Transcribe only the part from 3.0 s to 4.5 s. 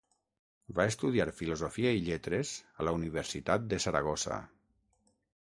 Universitat de Saragossa.